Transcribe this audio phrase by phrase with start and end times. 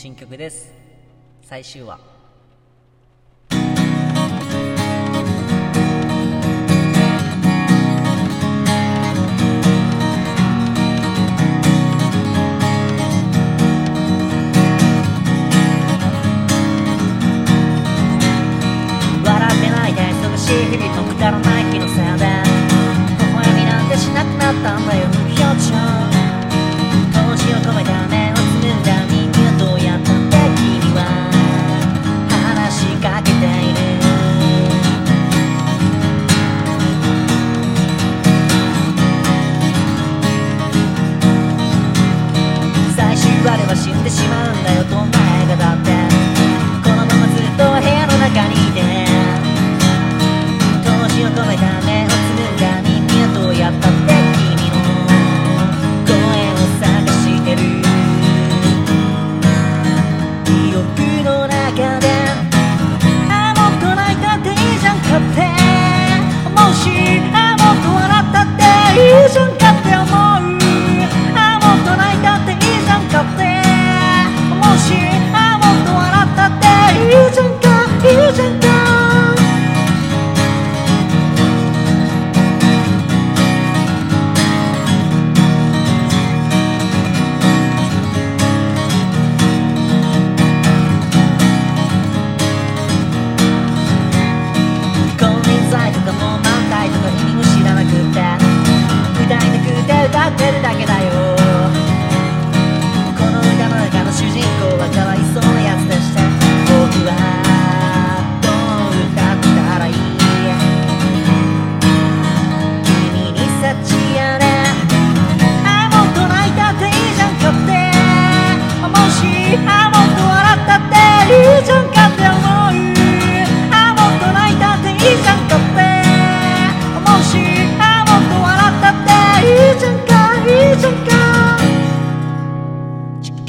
[0.00, 0.72] 新曲です。
[1.42, 2.19] 最終話。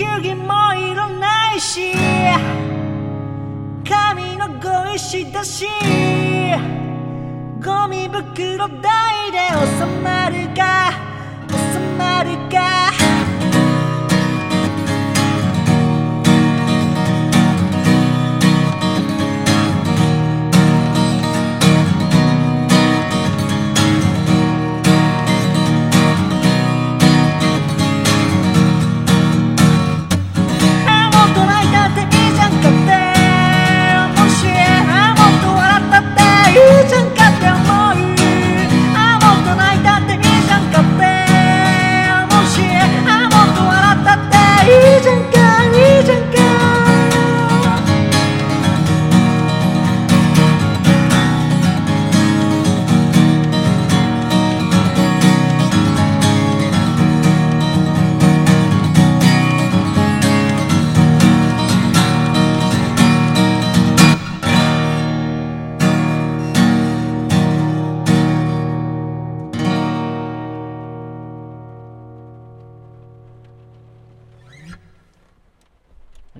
[0.01, 1.93] 球儀もいらないし
[3.87, 5.67] 紙のご石だし
[7.63, 9.37] ゴミ袋代で
[9.77, 10.91] 収まるか
[11.47, 13.00] 収まるか。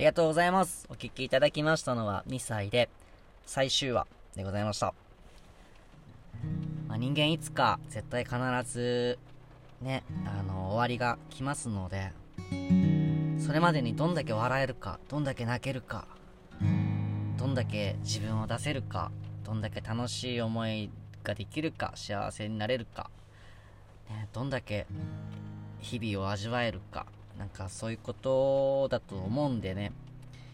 [0.01, 0.87] りがとうございます。
[0.89, 2.89] お聞きいただきましたのは2歳で
[3.45, 4.95] 最終話でございました。
[6.87, 8.35] まあ、人間いつか絶対必
[8.65, 9.19] ず
[9.79, 12.13] ね、あの、終わりが来ますので、
[13.45, 16.07] それまでにどんだけ笑えるか、どんだけ泣けるか、
[17.37, 19.11] どんだけ自分を出せるか、
[19.43, 20.89] どんだけ楽しい思い
[21.23, 23.11] ができるか、幸せになれるか、
[24.09, 24.87] ね、どんだけ
[25.79, 27.05] 日々を味わえるか、
[27.41, 29.93] なんかそういうことだと思うんでね、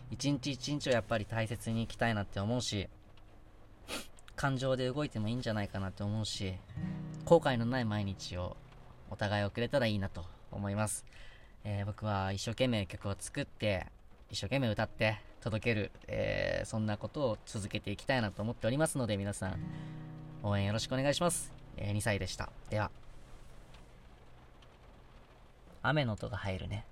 [0.10, 2.88] 一日一日をやっぱり大切に生きたいなって思うし、
[4.38, 6.54] 感情で動いてもいいんじゃないかなって思うし、
[7.26, 8.56] 後悔のない毎日を
[9.10, 11.04] お互い送れたらいいなと思います。
[11.66, 13.88] えー僕は一生懸命曲を作って、
[14.30, 19.60] 一生懸命歌って届ける、えーそんなことを続けていきたいなと思っておりますので、皆さん、
[20.42, 21.54] 応援よろしくお願いします。
[21.76, 22.50] えー2歳でした。
[22.70, 23.07] では。
[25.90, 26.86] 雨の音が入るね。